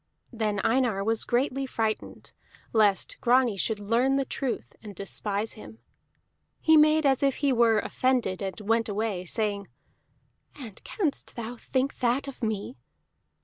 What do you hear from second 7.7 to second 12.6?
offended, and went away, saying: "And canst thou think that of